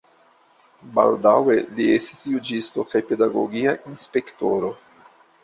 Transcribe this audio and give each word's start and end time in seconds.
Baldaŭe 0.95 1.57
li 1.79 1.85
estis 1.97 2.23
juĝisto 2.31 2.87
kaj 2.95 3.03
pedagogia 3.13 3.77
inspektoro. 3.93 4.75